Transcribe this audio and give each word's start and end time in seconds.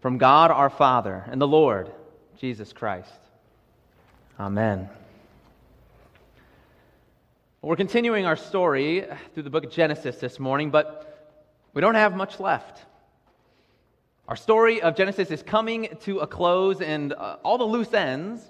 from 0.00 0.18
God 0.18 0.50
our 0.50 0.70
Father 0.70 1.24
and 1.30 1.40
the 1.40 1.48
Lord 1.48 1.90
Jesus 2.38 2.72
Christ. 2.72 3.12
Amen. 4.38 4.88
We're 7.62 7.76
continuing 7.76 8.24
our 8.24 8.36
story 8.36 9.04
through 9.34 9.42
the 9.42 9.50
book 9.50 9.64
of 9.64 9.70
Genesis 9.70 10.16
this 10.16 10.38
morning, 10.38 10.70
but 10.70 11.28
we 11.74 11.82
don't 11.82 11.94
have 11.94 12.16
much 12.16 12.40
left. 12.40 12.86
Our 14.26 14.36
story 14.36 14.80
of 14.80 14.96
Genesis 14.96 15.30
is 15.30 15.42
coming 15.42 15.94
to 16.02 16.20
a 16.20 16.26
close, 16.26 16.80
and 16.80 17.12
uh, 17.12 17.36
all 17.42 17.58
the 17.58 17.64
loose 17.64 17.92
ends 17.92 18.40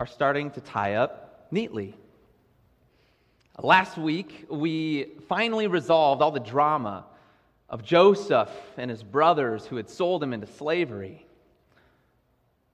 are 0.00 0.06
starting 0.06 0.50
to 0.52 0.60
tie 0.60 0.94
up 0.94 1.46
neatly. 1.52 1.94
Last 3.62 3.96
week, 3.96 4.46
we 4.50 5.12
finally 5.28 5.68
resolved 5.68 6.20
all 6.20 6.32
the 6.32 6.40
drama 6.40 7.04
of 7.68 7.82
Joseph 7.82 8.50
and 8.76 8.90
his 8.90 9.02
brothers 9.02 9.66
who 9.66 9.76
had 9.76 9.88
sold 9.88 10.22
him 10.22 10.32
into 10.32 10.46
slavery. 10.46 11.26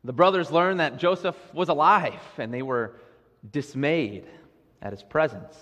The 0.04 0.12
brothers 0.12 0.50
learned 0.50 0.80
that 0.80 0.96
Joseph 0.96 1.36
was 1.54 1.68
alive, 1.68 2.20
and 2.38 2.52
they 2.52 2.62
were 2.62 2.96
dismayed 3.52 4.24
at 4.82 4.92
his 4.92 5.02
presence. 5.02 5.56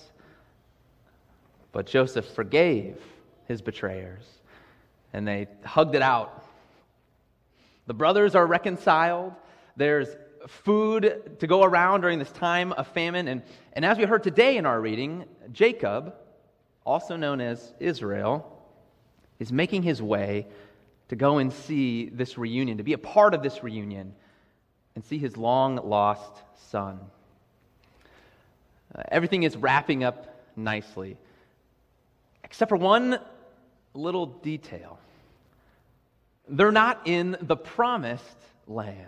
But 1.72 1.86
Joseph 1.86 2.26
forgave 2.26 2.96
his 3.46 3.62
betrayers, 3.62 4.24
and 5.12 5.26
they 5.26 5.48
hugged 5.64 5.94
it 5.94 6.02
out. 6.02 6.44
The 7.86 7.94
brothers 7.94 8.34
are 8.34 8.46
reconciled. 8.46 9.34
There's 9.76 10.08
food 10.46 11.36
to 11.40 11.46
go 11.46 11.62
around 11.62 12.02
during 12.02 12.18
this 12.18 12.30
time 12.30 12.72
of 12.72 12.86
famine. 12.88 13.28
And, 13.28 13.42
and 13.72 13.84
as 13.84 13.98
we 13.98 14.04
heard 14.04 14.22
today 14.22 14.56
in 14.56 14.66
our 14.66 14.80
reading, 14.80 15.24
Jacob, 15.52 16.14
also 16.84 17.16
known 17.16 17.40
as 17.40 17.74
Israel, 17.80 18.57
is 19.38 19.52
making 19.52 19.82
his 19.82 20.02
way 20.02 20.46
to 21.08 21.16
go 21.16 21.38
and 21.38 21.52
see 21.52 22.08
this 22.08 22.36
reunion, 22.36 22.78
to 22.78 22.84
be 22.84 22.92
a 22.92 22.98
part 22.98 23.34
of 23.34 23.42
this 23.42 23.62
reunion, 23.62 24.14
and 24.94 25.04
see 25.04 25.18
his 25.18 25.36
long 25.36 25.76
lost 25.76 26.42
son. 26.70 27.00
Uh, 28.94 29.02
everything 29.10 29.42
is 29.42 29.56
wrapping 29.56 30.04
up 30.04 30.42
nicely, 30.56 31.16
except 32.44 32.68
for 32.68 32.76
one 32.76 33.18
little 33.94 34.26
detail. 34.26 34.98
They're 36.48 36.72
not 36.72 37.02
in 37.06 37.36
the 37.40 37.56
promised 37.56 38.24
land. 38.66 39.04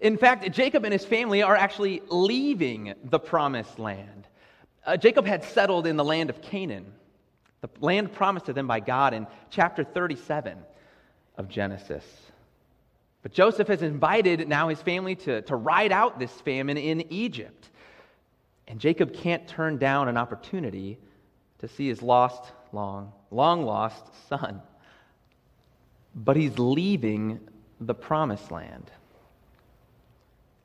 In 0.00 0.16
fact, 0.16 0.50
Jacob 0.52 0.84
and 0.84 0.92
his 0.92 1.04
family 1.04 1.42
are 1.42 1.56
actually 1.56 2.02
leaving 2.08 2.94
the 3.04 3.18
promised 3.18 3.78
land. 3.78 4.26
Uh, 4.86 4.96
Jacob 4.96 5.26
had 5.26 5.44
settled 5.44 5.86
in 5.86 5.96
the 5.96 6.04
land 6.04 6.30
of 6.30 6.40
Canaan, 6.40 6.86
the 7.60 7.68
land 7.80 8.12
promised 8.12 8.46
to 8.46 8.52
them 8.52 8.66
by 8.66 8.80
God 8.80 9.14
in 9.14 9.26
chapter 9.50 9.84
37 9.84 10.58
of 11.36 11.48
Genesis. 11.48 12.04
But 13.22 13.32
Joseph 13.32 13.68
has 13.68 13.82
invited 13.82 14.48
now 14.48 14.68
his 14.68 14.80
family 14.80 15.16
to, 15.16 15.42
to 15.42 15.56
ride 15.56 15.92
out 15.92 16.18
this 16.18 16.32
famine 16.32 16.76
in 16.76 17.12
Egypt. 17.12 17.68
And 18.68 18.78
Jacob 18.78 19.12
can't 19.12 19.46
turn 19.48 19.78
down 19.78 20.08
an 20.08 20.16
opportunity 20.16 20.98
to 21.58 21.68
see 21.68 21.88
his 21.88 22.02
lost, 22.02 22.52
long, 22.72 23.12
long 23.30 23.64
lost 23.64 24.04
son. 24.28 24.62
But 26.14 26.36
he's 26.36 26.58
leaving 26.58 27.40
the 27.80 27.94
promised 27.94 28.50
land. 28.50 28.90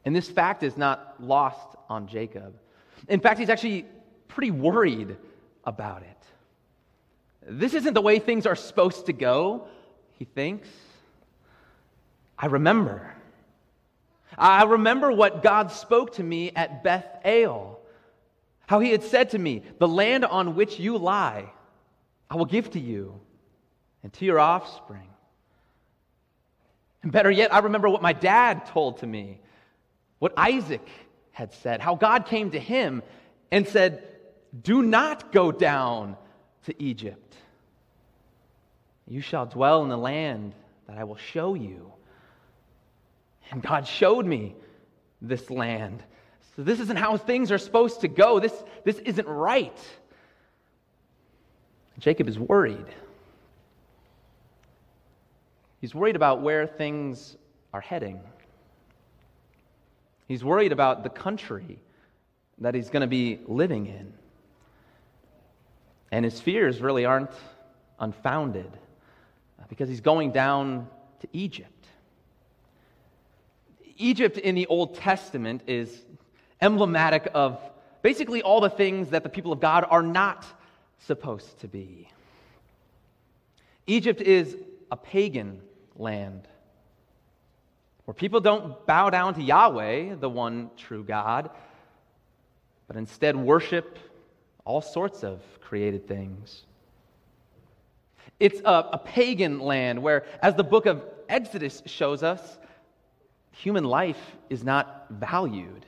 And 0.06 0.16
this 0.16 0.30
fact 0.30 0.64
is 0.64 0.78
not 0.78 1.16
lost 1.20 1.78
on 1.90 2.08
Jacob. 2.08 2.56
In 3.08 3.20
fact, 3.20 3.40
he's 3.40 3.50
actually 3.50 3.86
pretty 4.28 4.52
worried 4.52 5.16
about 5.66 6.04
it. 6.04 6.23
This 7.48 7.74
isn't 7.74 7.94
the 7.94 8.02
way 8.02 8.20
things 8.20 8.46
are 8.46 8.56
supposed 8.56 9.08
to 9.08 9.14
go, 9.14 9.68
he 10.18 10.26
thinks. 10.26 10.70
I 12.38 12.48
remember. 12.48 13.14
I 14.38 14.64
remember 14.64 15.12
what 15.12 15.44
God 15.44 15.72
spoke 15.72 16.14
to 16.16 16.24
me 16.24 16.52
at 16.56 16.84
Beth 16.84 17.06
El. 17.24 17.80
How 18.68 18.80
he 18.80 18.92
had 18.92 19.04
said 19.04 19.32
to 19.32 19.40
me, 19.40 19.64
The 19.80 19.88
land 19.88 20.26
on 20.26 20.56
which 20.56 20.80
you 20.80 20.98
lie, 20.98 21.52
I 22.30 22.36
will 22.36 22.46
give 22.46 22.72
to 22.72 22.80
you 22.80 23.20
and 24.02 24.12
to 24.14 24.26
your 24.26 24.40
offspring. 24.40 25.08
And 27.04 27.12
better 27.12 27.30
yet, 27.30 27.54
I 27.54 27.60
remember 27.60 27.90
what 27.90 28.02
my 28.02 28.14
dad 28.14 28.66
told 28.68 29.00
to 29.00 29.08
me 29.08 29.42
what 30.20 30.34
Isaac 30.38 30.88
had 31.32 31.54
said, 31.54 31.82
how 31.82 31.96
God 31.96 32.26
came 32.26 32.52
to 32.52 32.60
him 32.60 33.04
and 33.52 33.68
said, 33.68 34.08
Do 34.62 34.82
not 34.82 35.32
go 35.34 35.52
down 35.52 36.16
to 36.66 36.84
Egypt. 36.84 37.36
You 39.08 39.22
shall 39.22 39.46
dwell 39.46 39.84
in 39.84 39.90
the 39.90 39.98
land 39.98 40.54
that 40.88 40.98
I 40.98 41.04
will 41.04 41.18
show 41.18 41.56
you. 41.56 41.92
And 43.52 43.62
God 43.62 43.88
showed 43.88 44.26
me 44.26 44.56
this 45.22 45.50
land. 45.50 46.04
So, 46.56 46.64
this 46.64 46.80
isn't 46.80 46.98
how 46.98 47.18
things 47.18 47.52
are 47.52 47.58
supposed 47.58 48.02
to 48.02 48.08
go. 48.08 48.40
This, 48.40 48.54
this 48.84 49.00
isn't 49.00 49.28
right. 49.28 49.78
Jacob 52.00 52.28
is 52.28 52.40
worried. 52.40 52.86
He's 55.82 55.94
worried 55.94 56.16
about 56.16 56.42
where 56.42 56.66
things 56.66 57.36
are 57.74 57.82
heading. 57.82 58.20
He's 60.28 60.44
worried 60.44 60.72
about 60.72 61.04
the 61.04 61.10
country 61.10 61.80
that 62.60 62.74
he's 62.74 62.90
going 62.90 63.02
to 63.02 63.08
be 63.08 63.40
living 63.48 63.88
in. 63.88 64.14
And 66.14 66.24
his 66.24 66.40
fears 66.40 66.80
really 66.80 67.06
aren't 67.06 67.32
unfounded 68.00 68.72
because 69.68 69.90
he's 69.90 70.02
going 70.02 70.32
down 70.32 70.88
to 71.22 71.28
Egypt. 71.34 71.88
Egypt 73.98 74.38
in 74.38 74.54
the 74.54 74.68
Old 74.68 74.94
Testament 74.94 75.64
is 75.66 76.04
emblematic 76.62 77.32
of 77.34 77.60
basically 78.04 78.44
all 78.44 78.62
the 78.62 78.70
things 78.70 79.10
that 79.10 79.24
the 79.24 79.30
people 79.30 79.52
of 79.52 79.60
God 79.60 79.88
are 79.90 80.04
not 80.04 80.46
supposed 81.00 81.60
to 81.62 81.68
be. 81.68 82.08
Egypt 83.88 84.22
is 84.22 84.56
a 84.92 84.96
pagan 84.96 85.62
land 85.96 86.48
where 88.06 88.14
people 88.14 88.40
don't 88.40 88.86
bow 88.86 89.10
down 89.10 89.34
to 89.34 89.42
Yahweh, 89.42 90.14
the 90.14 90.30
one 90.30 90.70
true 90.78 91.04
God, 91.04 91.50
but 92.86 92.98
instead 92.98 93.36
worship 93.36 93.98
all 94.66 94.82
sorts 94.82 95.24
of 95.24 95.42
created 95.62 96.08
things. 96.08 96.64
It's 98.40 98.62
a, 98.62 98.90
a, 98.94 98.98
pagan 98.98 99.60
land 99.60 100.02
where, 100.02 100.26
as 100.42 100.56
the 100.56 100.64
book 100.64 100.86
of 100.86 101.04
Exodus 101.30 101.84
shows 101.86 102.24
us, 102.24 102.58
human 103.52 103.84
life 103.84 104.20
is 104.50 104.64
not 104.64 105.06
valued. 105.10 105.86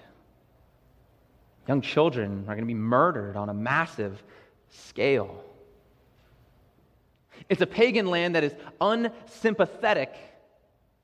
Young 1.68 1.82
children 1.82 2.44
are 2.48 2.56
going 2.56 2.60
to 2.60 2.66
be 2.66 2.74
murdered 2.74 3.36
on 3.36 3.50
a 3.50 3.54
massive 3.54 4.22
scale. 4.70 5.44
It's 7.50 7.62
a 7.62 7.68
pagan 7.68 8.08
land 8.08 8.36
that 8.36 8.44
is 8.44 8.54
unsympathetic 8.80 10.14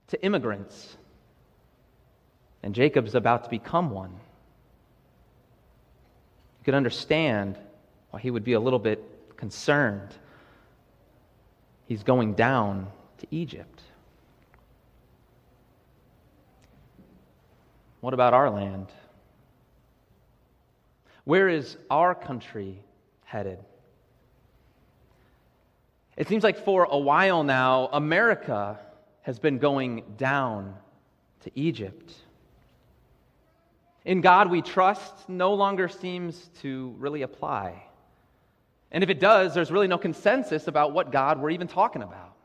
to 0.08 0.24
immigrants. 0.24 0.98
And 2.64 2.76
Jacob's 2.76 3.16
about 3.16 3.46
to 3.46 3.50
become 3.50 3.90
one. 3.90 4.14
You 6.62 6.66
could 6.66 6.76
understand 6.76 7.58
why 8.12 8.20
he 8.20 8.30
would 8.30 8.44
be 8.44 8.54
a 8.54 8.60
little 8.60 8.78
bit 8.78 9.04
concerned. 9.36 10.14
He's 11.88 12.04
going 12.04 12.36
down 12.36 12.88
to 13.18 13.28
Egypt. 13.32 13.82
What 18.02 18.14
about 18.14 18.36
our 18.36 18.52
land? 18.52 18.88
Where 21.24 21.50
is 21.50 21.78
our 21.90 22.14
country 22.14 22.78
headed? 23.26 23.58
It 26.16 26.28
seems 26.28 26.44
like 26.44 26.64
for 26.64 26.84
a 26.84 26.98
while 26.98 27.44
now, 27.44 27.90
America 27.92 28.78
has 29.24 29.40
been 29.40 29.58
going 29.58 30.04
down 30.16 30.76
to 31.40 31.52
Egypt. 31.56 32.14
In 34.04 34.22
God 34.22 34.50
we 34.50 34.62
trust 34.62 35.30
no 35.30 35.54
longer 35.54 35.88
seems 35.88 36.50
to 36.62 36.96
really 36.98 37.22
apply. 37.22 37.84
And 38.92 39.04
if 39.04 39.10
it 39.10 39.20
does, 39.20 39.54
there's 39.54 39.72
really 39.72 39.88
no 39.88 39.98
consensus 39.98 40.68
about 40.68 40.92
what 40.92 41.12
God 41.12 41.40
we're 41.40 41.52
even 41.52 41.68
talking 41.68 42.02
about. 42.02 42.36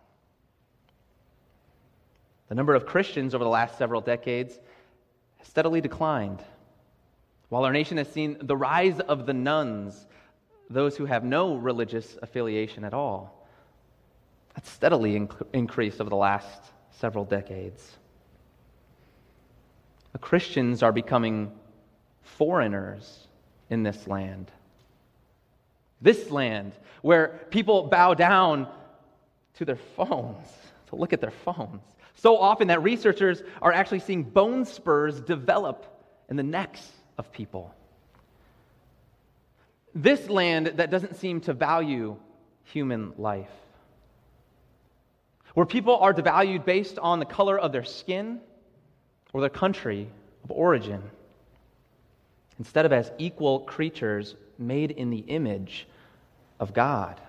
The 2.49 2.55
number 2.55 2.75
of 2.75 2.87
Christians 2.87 3.35
over 3.35 3.43
the 3.43 3.51
last 3.51 3.79
several 3.79 4.01
decades 4.01 4.59
has 5.39 5.49
steadily 5.49 5.81
declined, 5.81 6.43
while 7.49 7.65
our 7.65 7.73
nation 7.73 7.97
has 7.97 8.09
seen 8.09 8.37
the 8.41 8.57
rise 8.57 9.01
of 9.01 9.27
the 9.27 9.33
nones, 9.33 10.07
those 10.71 10.97
who 10.97 11.07
have 11.07 11.25
no 11.25 11.57
religious 11.57 12.17
affiliation 12.23 12.85
at 12.85 12.95
all. 12.95 13.49
That's 14.55 14.71
steadily 14.71 15.19
inc- 15.19 15.47
increased 15.53 16.01
over 16.01 16.11
the 16.11 16.17
last 16.17 16.63
several 16.91 17.25
decades. 17.25 17.99
Christians 20.19 20.83
are 20.83 20.93
becoming 20.93 21.53
foreigners 22.23 23.27
in 23.71 23.83
this 23.83 24.07
land. 24.07 24.51
This 26.01 26.31
land 26.31 26.73
where 27.03 27.41
people 27.51 27.85
bow 27.85 28.15
down 28.15 28.69
to 29.55 29.65
their 29.65 29.79
phones, 29.97 30.47
to 30.89 30.97
look 30.97 31.13
at 31.13 31.21
their 31.21 31.31
phones. 31.31 31.83
So 32.15 32.37
often 32.39 32.69
that 32.69 32.83
researchers 32.83 33.43
are 33.61 33.73
actually 33.73 34.01
seeing 34.01 34.23
bone 34.23 34.65
spurs 34.65 35.21
develop 35.21 35.87
in 36.29 36.37
the 36.37 36.43
necks 36.43 36.93
of 37.19 37.33
people. 37.33 37.75
This 39.95 40.29
land 40.29 40.75
that 40.77 40.91
doesn't 40.91 41.17
seem 41.17 41.41
to 41.43 41.55
value 41.55 42.17
human 42.65 43.13
life, 43.17 43.51
where 45.55 45.67
people 45.67 45.97
are 45.97 46.13
devalued 46.13 46.65
based 46.65 46.99
on 46.99 47.19
the 47.19 47.25
color 47.25 47.59
of 47.59 47.73
their 47.73 47.85
skin 47.85 48.41
or 49.37 49.41
their 49.41 49.51
country 49.51 50.09
of 50.45 50.51
origin, 50.51 51.03
instead 52.59 52.87
of 52.87 52.93
as 52.95 53.13
equal 53.19 53.61
creatures 53.61 54.35
made 54.59 54.91
in 54.91 55.11
the 55.11 55.19
image 55.19 55.87
of 56.59 56.73
God. 56.73 57.21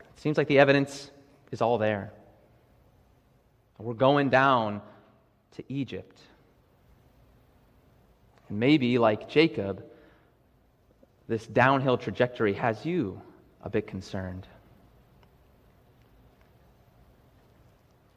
It 0.00 0.20
seems 0.20 0.38
like 0.38 0.48
the 0.48 0.60
evidence 0.60 1.10
is 1.52 1.60
all 1.60 1.76
there. 1.76 2.10
We're 3.76 3.92
going 3.92 4.30
down 4.30 4.80
to 5.56 5.64
Egypt. 5.68 6.18
And 8.48 8.58
maybe, 8.58 8.96
like 8.96 9.28
Jacob, 9.28 9.84
this 11.28 11.46
downhill 11.46 11.98
trajectory 11.98 12.54
has 12.54 12.86
you 12.86 13.20
a 13.62 13.68
bit 13.68 13.86
concerned. 13.86 14.46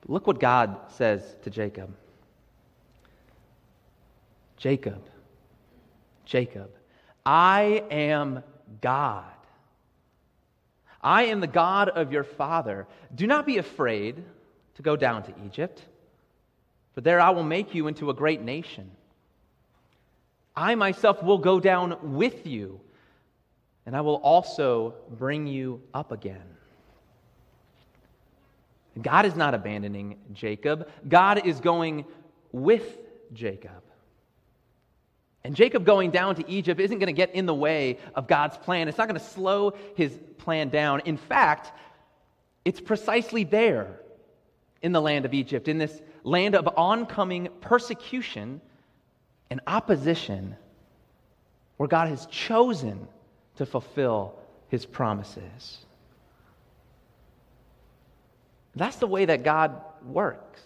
Look 0.07 0.27
what 0.27 0.39
God 0.39 0.77
says 0.89 1.35
to 1.43 1.49
Jacob 1.49 1.95
Jacob, 4.57 5.03
Jacob, 6.25 6.71
I 7.25 7.83
am 7.91 8.41
God. 8.79 9.25
I 11.01 11.23
am 11.23 11.41
the 11.41 11.47
God 11.47 11.89
of 11.89 12.13
your 12.13 12.23
father. 12.23 12.87
Do 13.13 13.27
not 13.27 13.45
be 13.45 13.57
afraid 13.57 14.23
to 14.75 14.81
go 14.81 14.95
down 14.95 15.23
to 15.23 15.33
Egypt, 15.45 15.81
for 16.93 17.01
there 17.01 17.19
I 17.19 17.31
will 17.31 17.43
make 17.43 17.75
you 17.75 17.87
into 17.87 18.09
a 18.09 18.13
great 18.13 18.41
nation. 18.41 18.89
I 20.55 20.75
myself 20.75 21.21
will 21.21 21.39
go 21.39 21.59
down 21.59 22.15
with 22.15 22.47
you 22.47 22.79
and 23.85 23.95
I 23.95 24.01
will 24.01 24.15
also 24.15 24.95
bring 25.09 25.45
you 25.47 25.81
up 25.93 26.11
again. 26.11 26.52
God 29.01 29.25
is 29.25 29.35
not 29.35 29.53
abandoning 29.53 30.17
Jacob, 30.33 30.89
God 31.07 31.45
is 31.45 31.59
going 31.59 32.05
with 32.51 32.97
Jacob. 33.33 33.83
And 35.43 35.55
Jacob 35.55 35.85
going 35.85 36.11
down 36.11 36.35
to 36.35 36.49
Egypt 36.49 36.79
isn't 36.79 36.99
going 36.99 37.07
to 37.07 37.13
get 37.13 37.35
in 37.35 37.45
the 37.45 37.53
way 37.53 37.97
of 38.15 38.27
God's 38.27 38.57
plan. 38.57 38.87
It's 38.87 38.97
not 38.97 39.07
going 39.07 39.19
to 39.19 39.25
slow 39.25 39.73
his 39.95 40.17
plan 40.37 40.69
down. 40.69 41.01
In 41.01 41.17
fact, 41.17 41.73
it's 42.63 42.79
precisely 42.79 43.43
there 43.43 43.99
in 44.81 44.93
the 44.93 45.01
land 45.01 45.25
of 45.25 45.33
Egypt, 45.33 45.67
in 45.67 45.77
this 45.77 46.01
land 46.23 46.55
of 46.55 46.69
oncoming 46.77 47.49
persecution 47.59 48.61
and 49.49 49.59
opposition, 49.67 50.55
where 51.77 51.89
God 51.89 52.07
has 52.07 52.25
chosen 52.27 53.07
to 53.57 53.65
fulfill 53.65 54.35
his 54.69 54.85
promises. 54.85 55.85
That's 58.75 58.95
the 58.97 59.07
way 59.07 59.25
that 59.25 59.43
God 59.43 59.81
works. 60.05 60.61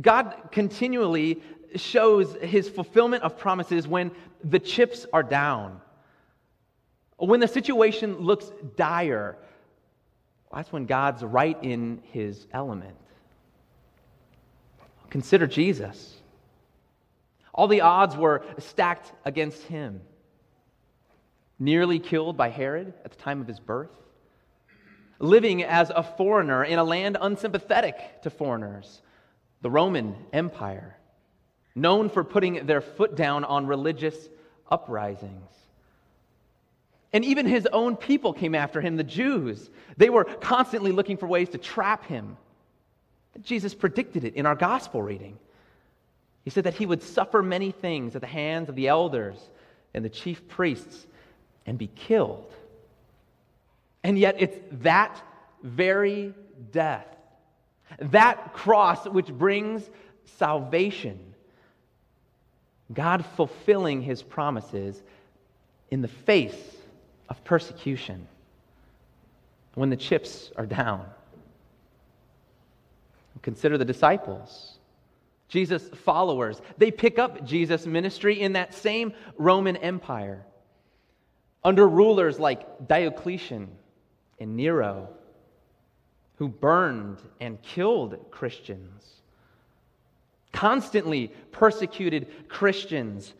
God 0.00 0.34
continually 0.50 1.42
shows 1.76 2.34
his 2.42 2.68
fulfillment 2.68 3.22
of 3.22 3.38
promises 3.38 3.88
when 3.88 4.10
the 4.44 4.58
chips 4.58 5.06
are 5.12 5.22
down, 5.22 5.80
when 7.16 7.40
the 7.40 7.48
situation 7.48 8.18
looks 8.18 8.50
dire. 8.76 9.36
That's 10.52 10.70
when 10.70 10.86
God's 10.86 11.22
right 11.22 11.56
in 11.62 12.02
his 12.12 12.46
element. 12.52 12.96
Consider 15.08 15.46
Jesus. 15.46 16.14
All 17.54 17.68
the 17.68 17.82
odds 17.82 18.16
were 18.16 18.44
stacked 18.58 19.12
against 19.24 19.62
him 19.64 20.00
nearly 21.58 21.98
killed 22.00 22.36
by 22.36 22.48
Herod 22.48 22.92
at 23.04 23.12
the 23.12 23.18
time 23.18 23.40
of 23.40 23.46
his 23.46 23.60
birth, 23.60 23.90
living 25.22 25.62
as 25.62 25.90
a 25.90 26.02
foreigner 26.02 26.64
in 26.64 26.78
a 26.78 26.84
land 26.84 27.16
unsympathetic 27.18 28.22
to 28.22 28.28
foreigners, 28.28 29.00
the 29.62 29.70
Roman 29.70 30.16
Empire, 30.32 30.96
known 31.74 32.10
for 32.10 32.24
putting 32.24 32.66
their 32.66 32.80
foot 32.80 33.14
down 33.14 33.44
on 33.44 33.66
religious 33.66 34.28
uprisings. 34.68 35.48
And 37.12 37.24
even 37.24 37.46
his 37.46 37.66
own 37.72 37.96
people 37.96 38.32
came 38.32 38.54
after 38.54 38.80
him, 38.80 38.96
the 38.96 39.04
Jews. 39.04 39.70
They 39.96 40.10
were 40.10 40.24
constantly 40.24 40.90
looking 40.90 41.16
for 41.16 41.26
ways 41.26 41.50
to 41.50 41.58
trap 41.58 42.06
him. 42.06 42.36
Jesus 43.42 43.74
predicted 43.74 44.24
it 44.24 44.34
in 44.34 44.44
our 44.44 44.56
gospel 44.56 45.02
reading. 45.02 45.38
He 46.42 46.50
said 46.50 46.64
that 46.64 46.74
he 46.74 46.86
would 46.86 47.02
suffer 47.02 47.42
many 47.42 47.70
things 47.70 48.16
at 48.16 48.22
the 48.22 48.26
hands 48.26 48.68
of 48.68 48.74
the 48.74 48.88
elders 48.88 49.38
and 49.94 50.04
the 50.04 50.08
chief 50.08 50.48
priests 50.48 51.06
and 51.64 51.78
be 51.78 51.86
killed. 51.86 52.52
And 54.04 54.18
yet, 54.18 54.36
it's 54.38 54.58
that 54.82 55.22
very 55.62 56.34
death, 56.72 57.06
that 57.98 58.52
cross 58.52 59.06
which 59.06 59.28
brings 59.28 59.88
salvation, 60.24 61.18
God 62.92 63.24
fulfilling 63.36 64.02
his 64.02 64.22
promises 64.22 65.02
in 65.90 66.02
the 66.02 66.08
face 66.08 66.76
of 67.28 67.42
persecution 67.44 68.26
when 69.74 69.90
the 69.90 69.96
chips 69.96 70.50
are 70.56 70.66
down. 70.66 71.06
Consider 73.42 73.76
the 73.76 73.84
disciples. 73.84 74.78
Jesus' 75.48 75.88
followers. 75.88 76.62
They 76.78 76.90
pick 76.90 77.18
up 77.18 77.44
Jesus' 77.44 77.86
ministry 77.86 78.40
in 78.40 78.54
that 78.54 78.72
same 78.72 79.12
Roman 79.36 79.76
Empire 79.76 80.44
under 81.64 81.86
rulers 81.86 82.38
like 82.38 82.88
Diocletian 82.88 83.68
and 84.42 84.56
Nero, 84.56 85.08
who 86.36 86.48
burned 86.48 87.18
and 87.40 87.62
killed 87.62 88.18
Christians, 88.30 89.20
constantly 90.52 91.32
persecuted 91.52 92.48
Christians. 92.48 93.34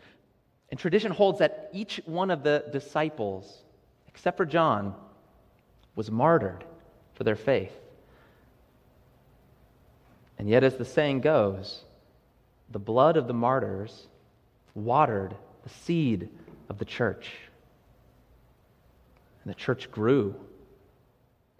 And 0.70 0.78
tradition 0.78 1.12
holds 1.12 1.40
that 1.40 1.68
each 1.72 2.00
one 2.06 2.30
of 2.30 2.42
the 2.42 2.64
disciples, 2.72 3.64
except 4.06 4.36
for 4.36 4.46
John, 4.46 4.94
was 5.96 6.10
martyred 6.10 6.64
for 7.14 7.24
their 7.24 7.36
faith. 7.36 7.76
And 10.38 10.48
yet, 10.48 10.64
as 10.64 10.76
the 10.76 10.84
saying 10.84 11.20
goes, 11.20 11.82
the 12.70 12.78
blood 12.78 13.16
of 13.16 13.26
the 13.26 13.34
martyrs 13.34 14.06
watered 14.74 15.34
the 15.62 15.68
seed 15.68 16.30
of 16.68 16.78
the 16.78 16.84
church. 16.84 17.30
And 19.44 19.52
the 19.52 19.58
church 19.58 19.90
grew 19.90 20.34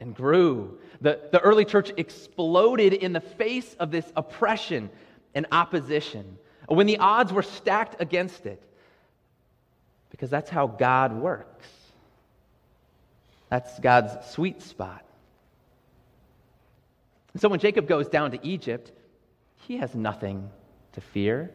and 0.03 0.15
grew. 0.15 0.79
The, 1.01 1.21
the 1.31 1.39
early 1.39 1.65
church 1.65 1.93
exploded 1.97 2.93
in 2.93 3.13
the 3.13 3.21
face 3.21 3.75
of 3.79 3.91
this 3.93 4.05
oppression 4.17 4.91
and 5.35 5.47
opposition 5.53 6.39
when 6.67 6.87
the 6.87 6.99
odds 6.99 7.33
were 7.33 7.43
stacked 7.43 8.01
against 8.01 8.45
it. 8.45 8.61
Because 10.11 10.29
that's 10.29 10.51
how 10.51 10.67
God 10.67 11.15
works. 11.15 11.69
That's 13.49 13.79
God's 13.79 14.31
sweet 14.33 14.61
spot. 14.61 15.05
So 17.37 17.49
when 17.49 17.61
Jacob 17.61 17.87
goes 17.87 18.09
down 18.09 18.33
to 18.33 18.47
Egypt, 18.47 18.91
he 19.67 19.79
has 19.79 19.95
nothing 19.95 20.51
to 20.95 21.01
fear. 21.01 21.51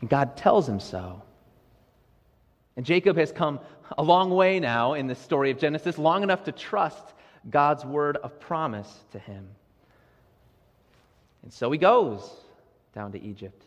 And 0.00 0.10
God 0.10 0.36
tells 0.36 0.68
him 0.68 0.80
so. 0.80 1.22
And 2.76 2.84
Jacob 2.84 3.16
has 3.16 3.32
come 3.32 3.60
a 3.96 4.02
long 4.02 4.30
way 4.30 4.60
now 4.60 4.94
in 4.94 5.06
the 5.06 5.14
story 5.14 5.50
of 5.50 5.58
Genesis, 5.58 5.98
long 5.98 6.22
enough 6.22 6.44
to 6.44 6.52
trust 6.52 7.14
God's 7.48 7.84
word 7.84 8.16
of 8.18 8.38
promise 8.38 8.92
to 9.12 9.18
him. 9.18 9.48
And 11.42 11.52
so 11.52 11.70
he 11.70 11.78
goes 11.78 12.28
down 12.94 13.12
to 13.12 13.22
Egypt. 13.22 13.62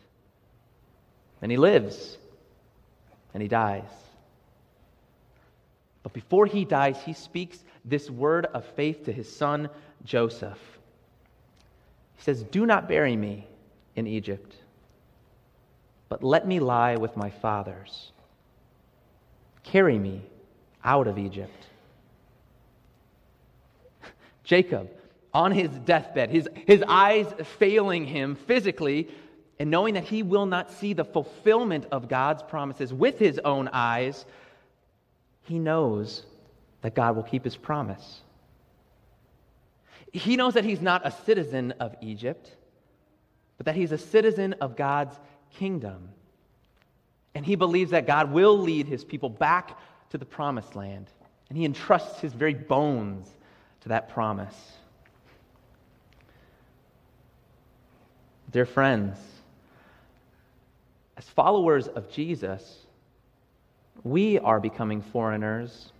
And 1.42 1.50
he 1.50 1.56
lives. 1.56 2.18
And 3.34 3.42
he 3.42 3.48
dies. 3.48 3.88
But 6.02 6.12
before 6.12 6.46
he 6.46 6.64
dies, 6.64 6.96
he 7.04 7.12
speaks 7.12 7.62
this 7.84 8.10
word 8.10 8.46
of 8.46 8.64
faith 8.64 9.04
to 9.06 9.12
his 9.12 9.34
son 9.34 9.68
Joseph. 10.04 10.58
He 12.16 12.22
says, 12.22 12.42
Do 12.44 12.66
not 12.66 12.88
bury 12.88 13.16
me 13.16 13.46
in 13.96 14.06
Egypt, 14.06 14.54
but 16.08 16.22
let 16.22 16.46
me 16.46 16.60
lie 16.60 16.96
with 16.96 17.16
my 17.16 17.30
fathers 17.30 18.12
Carry 19.70 19.98
me 20.00 20.22
out 20.82 21.06
of 21.06 21.16
Egypt. 21.16 21.66
Jacob, 24.44 24.90
on 25.32 25.52
his 25.52 25.70
deathbed, 25.70 26.28
his, 26.30 26.48
his 26.66 26.82
eyes 26.88 27.32
failing 27.58 28.04
him 28.04 28.34
physically, 28.34 29.08
and 29.60 29.70
knowing 29.70 29.94
that 29.94 30.02
he 30.02 30.24
will 30.24 30.46
not 30.46 30.72
see 30.72 30.92
the 30.92 31.04
fulfillment 31.04 31.86
of 31.92 32.08
God's 32.08 32.42
promises 32.42 32.92
with 32.92 33.20
his 33.20 33.38
own 33.38 33.68
eyes, 33.72 34.24
he 35.42 35.60
knows 35.60 36.24
that 36.82 36.96
God 36.96 37.14
will 37.14 37.22
keep 37.22 37.44
his 37.44 37.56
promise. 37.56 38.22
He 40.12 40.34
knows 40.34 40.54
that 40.54 40.64
he's 40.64 40.80
not 40.80 41.06
a 41.06 41.12
citizen 41.12 41.74
of 41.78 41.94
Egypt, 42.00 42.56
but 43.56 43.66
that 43.66 43.76
he's 43.76 43.92
a 43.92 43.98
citizen 43.98 44.54
of 44.54 44.74
God's 44.74 45.16
kingdom. 45.54 46.08
And 47.34 47.46
he 47.46 47.54
believes 47.54 47.92
that 47.92 48.06
God 48.06 48.32
will 48.32 48.58
lead 48.58 48.86
his 48.86 49.04
people 49.04 49.28
back 49.28 49.78
to 50.10 50.18
the 50.18 50.24
promised 50.24 50.74
land. 50.74 51.06
And 51.48 51.58
he 51.58 51.64
entrusts 51.64 52.20
his 52.20 52.32
very 52.32 52.54
bones 52.54 53.28
to 53.82 53.88
that 53.88 54.08
promise. 54.08 54.54
Dear 58.50 58.66
friends, 58.66 59.16
as 61.16 61.28
followers 61.28 61.86
of 61.86 62.10
Jesus, 62.10 62.86
we 64.02 64.38
are 64.38 64.58
becoming 64.58 65.02
foreigners 65.02 65.92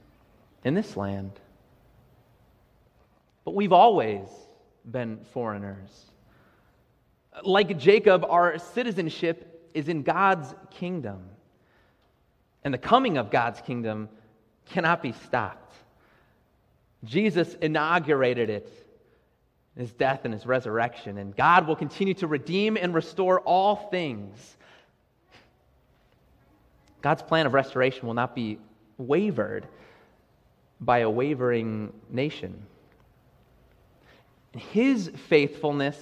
in 0.65 0.75
this 0.75 0.97
land. 0.97 1.33
But 3.45 3.55
we've 3.55 3.73
always 3.73 4.27
been 4.91 5.21
foreigners. 5.33 6.07
Like 7.45 7.79
Jacob, 7.79 8.25
our 8.29 8.59
citizenship 8.59 9.60
is 9.75 9.89
in 9.89 10.03
God's 10.03 10.55
kingdom. 10.71 11.23
And 12.65 12.75
the 12.75 12.79
coming 12.79 13.17
of 13.17 13.31
God's 13.31 13.61
kingdom 13.61 14.09
cannot 14.67 15.03
be 15.03 15.12
stopped. 15.12 15.75
Jesus 17.05 17.55
inaugurated 17.55 18.50
it 18.50 18.71
his 19.77 19.93
death 19.93 20.25
and 20.25 20.35
his 20.35 20.45
resurrection, 20.45 21.17
and 21.17 21.35
God 21.35 21.67
will 21.67 21.77
continue 21.77 22.15
to 22.15 22.27
redeem 22.27 22.77
and 22.77 22.93
restore 22.93 23.41
all 23.41 23.77
things. 23.91 24.57
God's 27.00 27.23
plan 27.23 27.47
of 27.47 27.55
restoration 27.55 28.07
will 28.07 28.15
not 28.15 28.35
be 28.35 28.59
wavered 28.99 29.67
by 30.81 30.99
a 30.99 31.11
wavering 31.11 31.93
nation. 32.11 32.67
His 34.53 35.11
faithfulness 35.29 35.97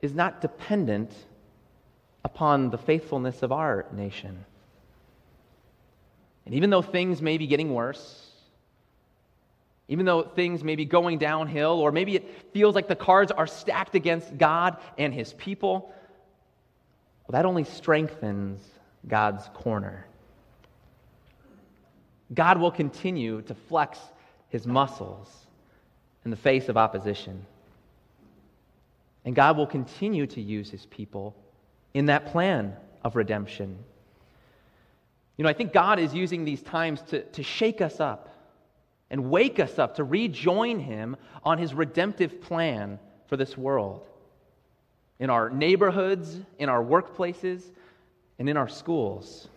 is 0.00 0.14
not 0.14 0.40
dependent 0.40 1.12
upon 2.24 2.70
the 2.70 2.78
faithfulness 2.78 3.42
of 3.42 3.52
our 3.52 3.86
nation. 3.92 4.44
And 6.44 6.54
even 6.54 6.70
though 6.70 6.82
things 6.82 7.22
may 7.22 7.38
be 7.38 7.46
getting 7.46 7.72
worse, 7.72 8.30
even 9.88 10.06
though 10.06 10.22
things 10.22 10.64
may 10.64 10.76
be 10.76 10.84
going 10.84 11.18
downhill, 11.18 11.80
or 11.80 11.92
maybe 11.92 12.16
it 12.16 12.52
feels 12.52 12.74
like 12.74 12.88
the 12.88 12.96
cards 12.96 13.30
are 13.32 13.46
stacked 13.46 13.94
against 13.94 14.36
God 14.38 14.76
and 14.96 15.12
his 15.12 15.32
people, 15.34 15.92
well, 17.26 17.32
that 17.32 17.46
only 17.46 17.64
strengthens 17.64 18.60
God's 19.06 19.48
corner. 19.54 20.06
God 22.32 22.58
will 22.58 22.70
continue 22.70 23.42
to 23.42 23.54
flex 23.54 23.98
his 24.48 24.66
muscles 24.66 25.28
in 26.24 26.30
the 26.30 26.36
face 26.36 26.68
of 26.68 26.76
opposition. 26.76 27.44
And 29.24 29.34
God 29.34 29.56
will 29.56 29.66
continue 29.66 30.26
to 30.28 30.40
use 30.40 30.70
his 30.70 30.86
people 30.86 31.36
in 31.94 32.06
that 32.06 32.26
plan 32.26 32.76
of 33.04 33.16
redemption. 33.16 33.78
You 35.36 35.44
know, 35.44 35.50
I 35.50 35.54
think 35.54 35.72
God 35.72 35.98
is 35.98 36.14
using 36.14 36.44
these 36.44 36.62
times 36.62 37.02
to, 37.08 37.22
to 37.22 37.42
shake 37.42 37.80
us 37.80 38.00
up 38.00 38.28
and 39.10 39.30
wake 39.30 39.58
us 39.58 39.78
up 39.78 39.96
to 39.96 40.04
rejoin 40.04 40.78
him 40.78 41.16
on 41.44 41.58
his 41.58 41.74
redemptive 41.74 42.40
plan 42.40 42.98
for 43.26 43.36
this 43.36 43.56
world. 43.56 44.06
In 45.18 45.30
our 45.30 45.50
neighborhoods, 45.50 46.38
in 46.58 46.68
our 46.68 46.82
workplaces, 46.82 47.62
and 48.38 48.48
in 48.48 48.56
our 48.56 48.68
schools. 48.68 49.48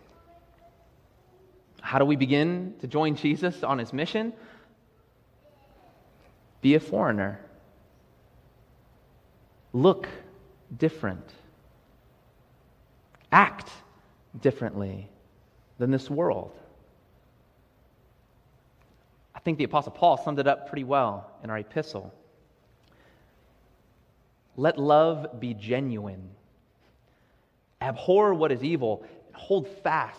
How 1.80 1.98
do 1.98 2.04
we 2.04 2.16
begin 2.16 2.74
to 2.80 2.86
join 2.86 3.16
Jesus 3.16 3.62
on 3.62 3.78
his 3.78 3.92
mission? 3.92 4.32
Be 6.60 6.74
a 6.74 6.80
foreigner. 6.80 7.40
Look 9.72 10.08
different. 10.76 11.28
Act 13.36 13.70
differently 14.40 15.10
than 15.76 15.90
this 15.90 16.08
world. 16.08 16.58
I 19.34 19.40
think 19.40 19.58
the 19.58 19.64
Apostle 19.64 19.92
Paul 19.92 20.16
summed 20.16 20.38
it 20.38 20.46
up 20.46 20.70
pretty 20.70 20.84
well 20.84 21.30
in 21.44 21.50
our 21.50 21.58
epistle. 21.58 22.14
Let 24.56 24.78
love 24.78 25.38
be 25.38 25.52
genuine. 25.52 26.30
Abhor 27.82 28.32
what 28.32 28.52
is 28.52 28.64
evil 28.64 29.04
and 29.26 29.36
hold 29.36 29.68
fast 29.68 30.18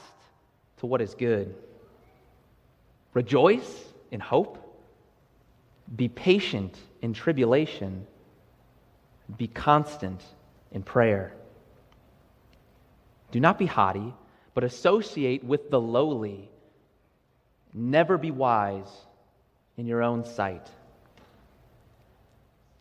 to 0.78 0.86
what 0.86 1.02
is 1.02 1.16
good. 1.16 1.56
Rejoice 3.16 3.84
in 4.12 4.20
hope. 4.20 4.64
Be 5.96 6.08
patient 6.08 6.78
in 7.02 7.16
tribulation. 7.16 8.06
Be 9.40 9.48
constant 9.48 10.22
in 10.72 10.84
prayer. 10.84 11.34
Do 13.32 13.40
not 13.40 13.60
be 13.60 13.66
haughty, 13.66 14.14
but 14.54 14.64
associate 14.64 15.44
with 15.44 15.70
the 15.70 15.80
lowly. 15.80 16.50
Never 17.74 18.18
be 18.18 18.32
wise 18.32 18.90
in 19.78 19.86
your 19.86 20.02
own 20.02 20.26
sight. 20.26 20.68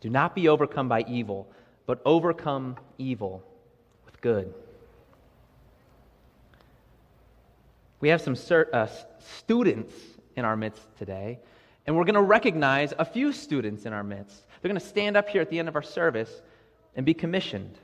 Do 0.00 0.10
not 0.10 0.34
be 0.34 0.48
overcome 0.48 0.88
by 0.88 1.04
evil, 1.08 1.48
but 1.86 2.00
overcome 2.04 2.76
evil 2.98 3.42
with 4.04 4.20
good. 4.20 4.52
We 8.00 8.10
have 8.10 8.20
some 8.20 8.36
uh, 8.72 8.86
students 9.18 9.92
in 10.36 10.44
our 10.44 10.56
midst 10.56 10.82
today, 10.96 11.40
and 11.86 11.96
we're 11.96 12.04
going 12.04 12.14
to 12.14 12.22
recognize 12.22 12.92
a 12.98 13.04
few 13.04 13.32
students 13.32 13.86
in 13.86 13.92
our 13.92 14.04
midst. 14.04 14.44
They're 14.60 14.68
going 14.68 14.80
to 14.80 14.86
stand 14.86 15.16
up 15.16 15.28
here 15.28 15.40
at 15.40 15.50
the 15.50 15.58
end 15.58 15.68
of 15.68 15.76
our 15.76 15.82
service 15.82 16.42
and 16.94 17.04
be 17.04 17.14
commissioned. 17.14 17.78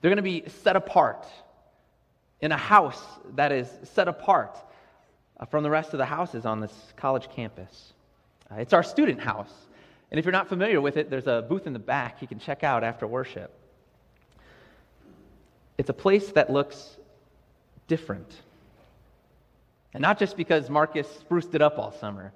They're 0.00 0.10
going 0.10 0.16
to 0.16 0.22
be 0.22 0.44
set 0.62 0.76
apart 0.76 1.26
in 2.40 2.52
a 2.52 2.56
house 2.56 3.02
that 3.36 3.52
is 3.52 3.68
set 3.94 4.08
apart 4.08 4.56
uh, 5.40 5.46
from 5.46 5.62
the 5.62 5.70
rest 5.70 5.92
of 5.92 5.98
the 5.98 6.04
houses 6.04 6.44
on 6.44 6.60
this 6.60 6.92
college 6.96 7.28
campus. 7.30 7.92
Uh, 8.50 8.56
it's 8.56 8.72
our 8.72 8.82
student 8.82 9.20
house. 9.20 9.52
And 10.10 10.18
if 10.18 10.24
you're 10.24 10.32
not 10.32 10.48
familiar 10.48 10.80
with 10.80 10.96
it, 10.96 11.10
there's 11.10 11.26
a 11.26 11.44
booth 11.48 11.66
in 11.66 11.72
the 11.72 11.78
back 11.78 12.20
you 12.20 12.28
can 12.28 12.38
check 12.38 12.62
out 12.62 12.84
after 12.84 13.06
worship. 13.06 13.52
It's 15.78 15.90
a 15.90 15.94
place 15.94 16.30
that 16.32 16.50
looks 16.50 16.96
different. 17.88 18.32
And 19.92 20.00
not 20.00 20.18
just 20.18 20.36
because 20.36 20.68
Marcus 20.70 21.08
spruced 21.20 21.54
it 21.54 21.62
up 21.62 21.78
all 21.78 21.92
summer. 21.92 22.32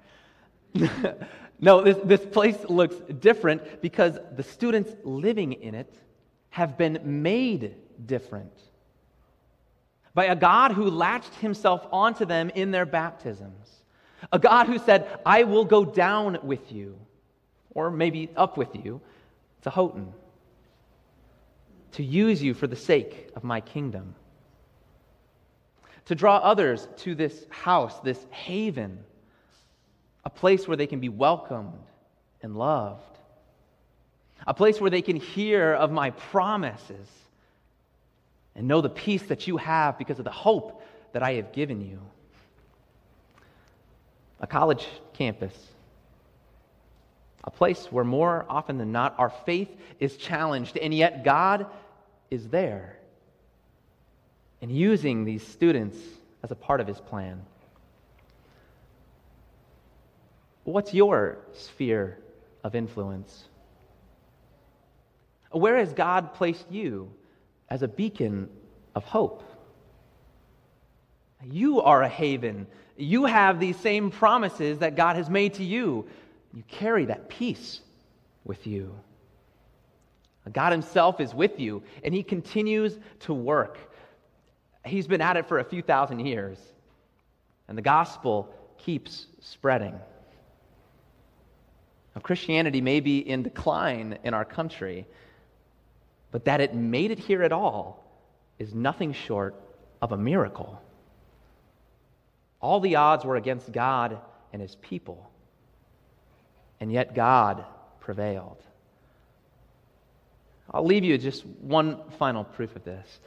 no, 1.61 1.83
this, 1.83 1.97
this 2.05 2.25
place 2.25 2.57
looks 2.69 2.97
different 3.21 3.81
because 3.81 4.19
the 4.37 4.43
students 4.43 4.91
living 5.05 5.53
in 5.53 5.75
it 5.75 5.93
have 6.50 6.76
been 6.76 7.00
made 7.23 7.75
different 8.07 8.52
by 10.14 10.26
a 10.26 10.37
God 10.37 10.73
who 10.73 10.90
latched 10.90 11.35
himself 11.37 11.87
onto 11.93 12.25
them 12.25 12.50
in 12.50 12.71
their 12.71 12.87
baptisms. 12.87 13.71
A 14.33 14.38
God 14.38 14.67
who 14.67 14.78
said, 14.78 15.07
I 15.25 15.45
will 15.45 15.64
go 15.64 15.85
down 15.85 16.38
with 16.43 16.73
you, 16.73 16.99
or 17.71 17.90
maybe 17.90 18.31
up 18.37 18.57
with 18.57 18.75
you, 18.75 19.00
to 19.62 19.71
Houghton, 19.71 20.12
to 21.93 22.02
use 22.02 22.43
you 22.43 22.55
for 22.55 22.67
the 22.67 22.76
sake 22.76 23.31
of 23.37 23.45
my 23.45 23.61
kingdom 23.61 24.14
to 26.09 26.14
draw 26.14 26.38
others 26.38 26.88
to 26.97 27.14
this 27.14 27.45
house, 27.50 28.00
this 28.00 28.25
haven, 28.31 28.99
a 30.25 30.31
place 30.31 30.67
where 30.67 30.76
they 30.76 30.87
can 30.87 31.00
be 31.00 31.11
welcomed 31.11 31.85
and 32.40 32.57
loved, 32.57 33.05
a 34.49 34.55
place 34.55 34.81
where 34.81 34.88
they 34.88 35.02
can 35.02 35.17
hear 35.17 35.75
of 35.75 35.93
my 35.93 36.09
promises 36.09 37.07
and 38.57 38.67
know 38.67 38.81
the 38.81 38.88
peace 38.88 39.23
that 39.25 39.47
you 39.47 39.59
have 39.59 39.99
because 39.99 40.19
of 40.19 40.25
the 40.25 40.31
hope 40.31 40.83
that 41.12 41.23
I 41.23 41.35
have 41.35 41.52
given 41.52 41.83
you. 41.83 42.00
A 44.40 44.47
college 44.47 44.87
campus, 45.12 45.55
a 47.45 47.50
place 47.50 47.93
where 47.93 48.05
more 48.05 48.47
often 48.49 48.78
than 48.78 48.90
not 48.90 49.14
our 49.19 49.28
faith 49.28 49.69
is 50.00 50.17
challenged, 50.17 50.78
and 50.78 50.95
yet 50.95 51.25
God 51.25 51.67
is 52.31 52.49
there 52.49 52.97
and 54.62 54.73
using 54.73 55.26
these 55.26 55.47
students 55.47 55.99
as 56.43 56.50
a 56.50 56.57
part 56.57 56.81
of 56.81 56.87
his 56.87 57.00
plan. 57.00 57.43
What's 60.64 60.95
your 60.95 61.37
sphere 61.52 62.19
of 62.64 62.75
influence? 62.75 63.48
Where 65.50 65.76
has 65.76 65.93
God 65.93 66.35
placed 66.35 66.71
you 66.71 67.11
as 67.69 67.83
a 67.83 67.88
beacon 67.88 68.49
of 68.95 69.05
hope? 69.05 69.43
You 71.45 71.81
are 71.81 72.02
a 72.02 72.09
haven. 72.09 72.67
You 72.97 73.25
have 73.25 73.61
these 73.61 73.76
same 73.76 74.11
promises 74.11 74.78
that 74.78 74.97
God 74.97 75.17
has 75.17 75.31
made 75.31 75.55
to 75.55 75.64
you. 75.64 76.07
You 76.52 76.62
carry 76.69 77.05
that 77.07 77.28
peace 77.28 77.81
with 78.45 78.67
you. 78.67 78.95
God 80.52 80.73
Himself 80.73 81.21
is 81.21 81.35
with 81.35 81.61
you, 81.61 81.83
and 82.02 82.14
He 82.14 82.23
continues 82.23 82.99
to 83.21 83.35
work 83.35 83.78
he's 84.88 85.07
been 85.07 85.21
at 85.21 85.37
it 85.37 85.47
for 85.47 85.59
a 85.59 85.64
few 85.64 85.83
thousand 85.83 86.21
years, 86.21 86.59
and 87.69 87.76
the 87.76 87.83
gospel 87.83 88.52
keeps 88.78 89.26
spreading. 89.40 89.99
of 92.14 92.23
Christianity 92.23 92.81
may 92.81 93.00
be 93.00 93.19
in 93.19 93.43
decline 93.43 94.19
in 94.25 94.35
our 94.35 94.45
country, 94.45 95.07
but 96.30 96.44
that 96.44 96.61
it 96.61 96.75
made 96.75 97.11
it 97.11 97.18
here 97.18 97.42
at 97.42 97.52
all 97.52 98.04
is 98.58 98.75
nothing 98.75 99.12
short 99.12 99.54
of 100.02 100.12
a 100.12 100.16
miracle. 100.16 100.80
All 102.61 102.80
the 102.80 102.97
odds 102.97 103.25
were 103.25 103.37
against 103.37 103.73
God 103.73 104.18
and 104.52 104.61
his 104.61 104.76
people, 104.76 105.30
and 106.80 106.92
yet 106.92 107.14
God 107.14 107.64
prevailed. 108.00 108.56
I'll 110.70 110.85
leave 110.85 111.04
you 111.04 111.16
just 111.16 111.47
one 111.47 111.99
final 112.18 112.44
proof 112.44 112.76
of 112.76 112.85
this. 112.85 113.20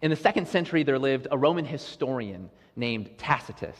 In 0.00 0.10
the 0.10 0.16
second 0.16 0.48
century, 0.48 0.82
there 0.82 0.98
lived 0.98 1.26
a 1.30 1.38
Roman 1.38 1.64
historian 1.64 2.50
named 2.76 3.10
Tacitus. 3.18 3.76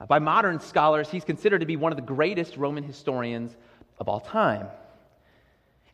Uh, 0.00 0.06
by 0.06 0.18
modern 0.18 0.60
scholars, 0.60 1.10
he's 1.10 1.24
considered 1.24 1.60
to 1.60 1.66
be 1.66 1.76
one 1.76 1.92
of 1.92 1.96
the 1.96 2.02
greatest 2.02 2.56
Roman 2.56 2.84
historians 2.84 3.56
of 3.98 4.08
all 4.08 4.20
time. 4.20 4.68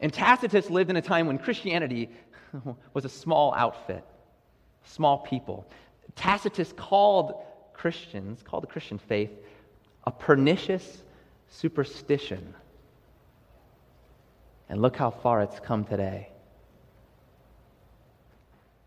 And 0.00 0.12
Tacitus 0.12 0.70
lived 0.70 0.90
in 0.90 0.96
a 0.96 1.02
time 1.02 1.26
when 1.26 1.38
Christianity 1.38 2.10
was 2.94 3.04
a 3.04 3.08
small 3.08 3.54
outfit, 3.54 4.04
small 4.84 5.18
people. 5.18 5.66
Tacitus 6.16 6.72
called 6.76 7.34
Christians, 7.72 8.42
called 8.42 8.62
the 8.62 8.68
Christian 8.68 8.98
faith, 8.98 9.30
a 10.04 10.10
pernicious 10.10 11.02
superstition. 11.48 12.54
And 14.68 14.80
look 14.80 14.96
how 14.96 15.10
far 15.10 15.42
it's 15.42 15.60
come 15.60 15.84
today. 15.84 16.28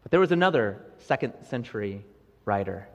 But 0.04 0.12
there 0.12 0.20
was 0.20 0.32
another 0.32 0.82
second 1.00 1.34
century 1.50 2.06
writer. 2.46 2.88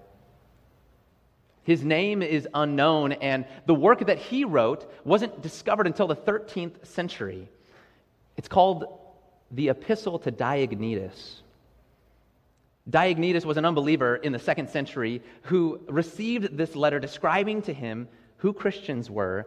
His 1.64 1.84
name 1.84 2.22
is 2.22 2.48
unknown, 2.54 3.12
and 3.12 3.44
the 3.66 3.74
work 3.74 4.06
that 4.06 4.18
he 4.18 4.44
wrote 4.44 4.90
wasn't 5.04 5.42
discovered 5.42 5.86
until 5.86 6.08
the 6.08 6.16
13th 6.16 6.86
century. 6.86 7.48
It's 8.36 8.48
called 8.48 8.86
the 9.50 9.68
Epistle 9.68 10.18
to 10.20 10.32
Diognetus. 10.32 11.42
Diognetus 12.90 13.44
was 13.44 13.56
an 13.56 13.64
unbeliever 13.64 14.16
in 14.16 14.32
the 14.32 14.38
second 14.38 14.68
century 14.68 15.22
who 15.42 15.80
received 15.88 16.56
this 16.56 16.74
letter 16.74 16.98
describing 16.98 17.62
to 17.62 17.72
him 17.72 18.08
who 18.38 18.52
Christians 18.52 19.08
were 19.08 19.46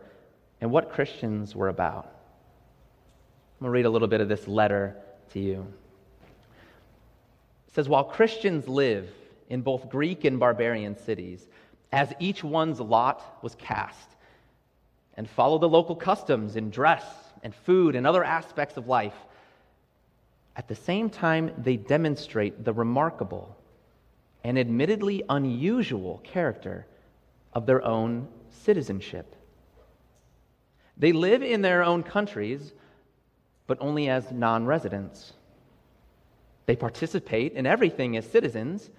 and 0.61 0.71
what 0.71 0.91
Christians 0.91 1.55
were 1.55 1.67
about. 1.67 2.05
I'm 2.05 3.65
going 3.65 3.67
to 3.67 3.71
read 3.71 3.85
a 3.85 3.89
little 3.89 4.07
bit 4.07 4.21
of 4.21 4.29
this 4.29 4.47
letter 4.47 4.95
to 5.31 5.39
you. 5.39 5.67
It 7.67 7.73
says, 7.73 7.89
While 7.89 8.05
Christians 8.05 8.67
live 8.67 9.09
in 9.49 9.61
both 9.61 9.89
Greek 9.89 10.23
and 10.23 10.39
barbarian 10.39 10.97
cities, 10.97 11.45
as 11.91 12.13
each 12.19 12.43
one's 12.43 12.79
lot 12.79 13.39
was 13.41 13.55
cast, 13.55 14.09
and 15.17 15.29
follow 15.29 15.57
the 15.57 15.69
local 15.69 15.95
customs 15.95 16.55
in 16.55 16.69
dress 16.69 17.03
and 17.45 17.53
food 17.53 17.95
and 17.95 18.07
other 18.07 18.23
aspects 18.23 18.75
of 18.75 18.87
life, 18.87 19.13
at 20.55 20.67
the 20.67 20.73
same 20.73 21.11
time, 21.11 21.51
they 21.59 21.77
demonstrate 21.77 22.65
the 22.65 22.73
remarkable 22.73 23.55
and 24.43 24.57
admittedly 24.57 25.23
unusual 25.29 26.21
character 26.23 26.87
of 27.53 27.67
their 27.67 27.85
own 27.85 28.27
citizenship. 28.49 29.35
They 30.97 31.11
live 31.11 31.43
in 31.43 31.61
their 31.61 31.83
own 31.83 32.01
countries, 32.01 32.73
but 33.67 33.77
only 33.79 34.09
as 34.09 34.31
non 34.31 34.65
residents. 34.65 35.33
They 36.65 36.75
participate 36.75 37.53
in 37.53 37.67
everything 37.67 38.17
as 38.17 38.25
citizens 38.25 38.89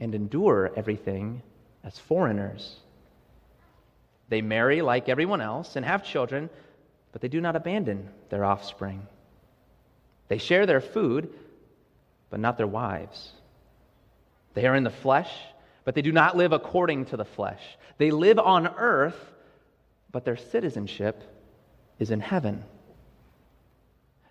and 0.00 0.12
endure 0.12 0.72
everything 0.74 1.42
as 1.84 2.00
foreigners. 2.00 2.80
They 4.28 4.42
marry 4.42 4.82
like 4.82 5.08
everyone 5.08 5.40
else 5.40 5.76
and 5.76 5.86
have 5.86 6.02
children, 6.02 6.50
but 7.12 7.20
they 7.20 7.28
do 7.28 7.40
not 7.40 7.56
abandon 7.56 8.08
their 8.30 8.44
offspring. 8.44 9.06
They 10.28 10.38
share 10.38 10.66
their 10.66 10.80
food, 10.80 11.30
but 12.30 12.40
not 12.40 12.56
their 12.56 12.66
wives. 12.66 13.32
They 14.54 14.66
are 14.66 14.74
in 14.74 14.84
the 14.84 14.90
flesh, 14.90 15.32
but 15.84 15.94
they 15.94 16.02
do 16.02 16.12
not 16.12 16.36
live 16.36 16.52
according 16.52 17.06
to 17.06 17.16
the 17.16 17.24
flesh. 17.24 17.62
They 17.96 18.10
live 18.10 18.38
on 18.38 18.66
earth, 18.66 19.18
but 20.10 20.24
their 20.24 20.36
citizenship 20.36 21.22
is 21.98 22.10
in 22.10 22.20
heaven. 22.20 22.64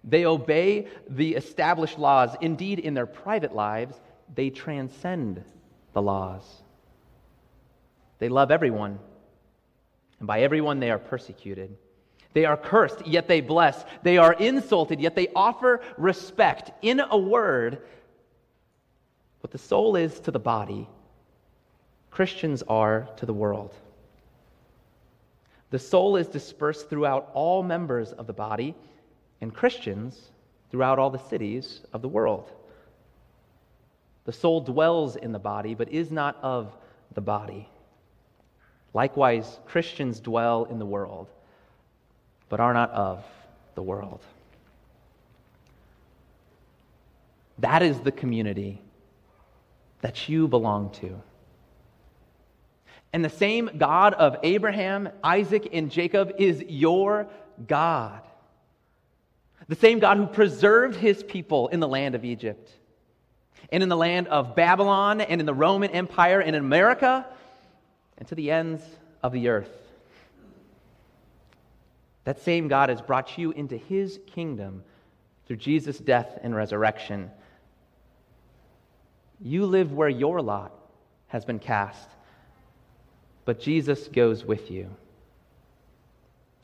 They 0.04 0.26
obey 0.26 0.88
the 1.10 1.36
established 1.36 2.00
laws. 2.00 2.36
Indeed, 2.42 2.80
in 2.80 2.94
their 2.94 3.06
private 3.06 3.54
lives, 3.54 4.00
they 4.34 4.50
transcend 4.50 5.44
the 5.94 6.02
laws. 6.02 6.44
They 8.20 8.30
love 8.30 8.52
everyone, 8.52 9.00
and 10.20 10.28
by 10.28 10.42
everyone 10.42 10.80
they 10.80 10.92
are 10.92 11.00
persecuted. 11.00 11.76
They 12.38 12.45
are 12.45 12.56
cursed, 12.56 13.08
yet 13.08 13.28
they 13.28 13.41
bless. 13.41 13.84
They 14.04 14.19
are 14.19 14.34
insulted, 14.34 15.00
yet 15.00 15.15
they 15.15 15.30
offer 15.36 15.82
respect. 15.97 16.69
In 16.84 17.00
a 17.00 17.17
word, 17.17 17.82
what 19.41 19.50
the 19.50 19.58
soul 19.58 19.95
is 19.95 20.19
to 20.19 20.30
the 20.30 20.38
body, 20.38 20.88
Christians 22.12 22.62
are 22.67 23.10
to 23.15 23.26
the 23.26 23.34
world. 23.34 23.73
The 25.71 25.80
soul 25.80 26.15
is 26.15 26.28
dispersed 26.28 26.91
throughout 26.91 27.32
all 27.34 27.63
members 27.63 28.12
of 28.12 28.28
the 28.28 28.34
body, 28.34 28.76
and 29.41 29.52
Christians 29.52 30.30
throughout 30.69 31.00
all 31.00 31.10
the 31.10 31.17
cities 31.17 31.82
of 31.91 32.04
the 32.04 32.08
world. 32.08 32.52
The 34.26 34.32
soul 34.32 34.62
dwells 34.62 35.15
in 35.15 35.32
the 35.32 35.39
body, 35.39 35.73
but 35.73 35.89
is 35.89 36.12
not 36.12 36.38
of 36.43 36.71
the 37.15 37.21
body. 37.21 37.67
Likewise, 38.93 39.60
Christians 39.65 40.19
dwell 40.19 40.65
in 40.65 40.78
the 40.78 40.86
world 40.86 41.30
but 42.50 42.60
are 42.60 42.74
not 42.74 42.92
of 42.92 43.24
the 43.76 43.82
world. 43.82 44.22
That 47.60 47.82
is 47.82 48.00
the 48.00 48.12
community 48.12 48.82
that 50.02 50.30
you 50.30 50.48
belong 50.48 50.92
to. 50.92 51.22
And 53.14 53.26
the 53.26 53.30
same 53.30 53.72
God 53.78 54.14
of 54.14 54.38
Abraham, 54.44 55.10
Isaac, 55.24 55.70
and 55.74 55.90
Jacob 55.90 56.34
is 56.38 56.62
your 56.68 57.28
God. 57.68 58.22
The 59.68 59.76
same 59.76 60.00
God 60.00 60.18
who 60.18 60.28
preserved 60.28 60.96
his 60.96 61.24
people 61.24 61.68
in 61.70 61.80
the 61.80 61.88
land 61.88 62.16
of 62.16 62.24
Egypt, 62.24 62.70
and 63.72 63.82
in 63.82 63.90
the 63.90 63.98
land 63.98 64.28
of 64.28 64.56
Babylon, 64.56 65.20
and 65.20 65.42
in 65.42 65.46
the 65.46 65.54
Roman 65.54 65.90
Empire, 65.92 66.40
and 66.40 66.56
in 66.56 66.64
America, 66.64 67.26
and 68.18 68.28
to 68.28 68.36
the 68.36 68.52
ends 68.52 68.84
of 69.24 69.32
the 69.34 69.50
earth. 69.50 69.72
That 72.28 72.42
same 72.42 72.68
God 72.68 72.90
has 72.90 73.00
brought 73.00 73.38
you 73.38 73.52
into 73.52 73.78
his 73.78 74.20
kingdom 74.28 74.84
through 75.46 75.56
Jesus' 75.56 75.98
death 75.98 76.38
and 76.44 76.54
resurrection. 76.54 77.32
You 79.40 79.66
live 79.66 79.94
where 79.94 80.10
your 80.10 80.42
lot 80.42 80.74
has 81.28 81.46
been 81.46 81.60
cast, 81.60 82.10
but 83.46 83.62
Jesus 83.62 84.10
goes 84.10 84.44
with 84.44 84.70
you. 84.70 84.90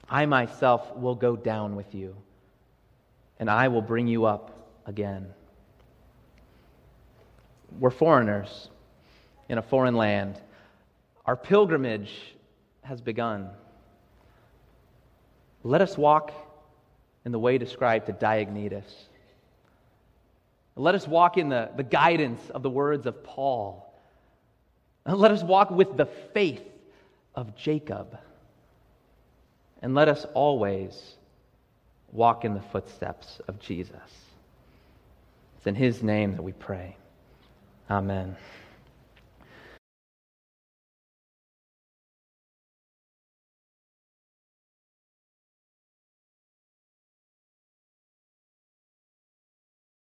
I 0.09 0.25
myself 0.25 0.97
will 0.97 1.15
go 1.15 1.37
down 1.37 1.77
with 1.77 1.95
you, 1.95 2.13
and 3.39 3.49
I 3.49 3.69
will 3.69 3.81
bring 3.81 4.05
you 4.05 4.25
up 4.25 4.67
again. 4.85 5.27
We're 7.79 7.89
foreigners 7.89 8.67
in 9.47 9.59
a 9.59 9.61
foreign 9.61 9.95
land. 9.95 10.41
Our 11.25 11.37
pilgrimage 11.37 12.35
has 12.81 12.99
begun. 12.99 13.49
Let 15.63 15.81
us 15.81 15.97
walk 15.97 16.31
in 17.25 17.31
the 17.31 17.39
way 17.39 17.57
described 17.57 18.07
to 18.07 18.13
Diognetus. 18.13 18.91
Let 20.75 20.95
us 20.95 21.07
walk 21.07 21.37
in 21.37 21.49
the, 21.49 21.69
the 21.75 21.83
guidance 21.83 22.41
of 22.49 22.63
the 22.63 22.69
words 22.69 23.05
of 23.05 23.23
Paul. 23.23 23.93
Let 25.05 25.31
us 25.31 25.43
walk 25.43 25.71
with 25.71 25.97
the 25.97 26.05
faith 26.05 26.63
of 27.35 27.55
Jacob. 27.55 28.17
And 29.81 29.95
let 29.95 30.07
us 30.07 30.25
always 30.33 31.15
walk 32.11 32.45
in 32.45 32.53
the 32.53 32.61
footsteps 32.61 33.41
of 33.47 33.59
Jesus. 33.59 33.95
It's 35.57 35.67
in 35.67 35.75
his 35.75 36.01
name 36.01 36.35
that 36.35 36.41
we 36.41 36.53
pray. 36.53 36.95
Amen. 37.89 38.35